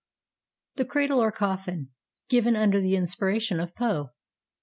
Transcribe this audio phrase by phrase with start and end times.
[0.77, 1.89] THE CRADLE OR COFFIN.
[2.27, 4.09] [Given under the inspiration of Poe.